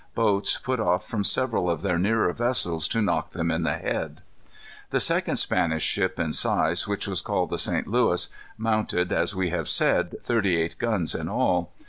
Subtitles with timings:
[0.15, 4.21] Boats put off from several of their nearer vessels to knock them in the head.
[4.89, 7.85] The second Spanish ship in size, which was called the St.
[7.85, 8.27] Louis,
[8.57, 11.71] mounted, as we have said, thirty eight guns in all.